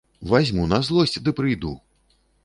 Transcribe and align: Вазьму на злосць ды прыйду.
Вазьму 0.29 0.63
на 0.71 0.79
злосць 0.87 1.21
ды 1.27 1.33
прыйду. 1.39 1.75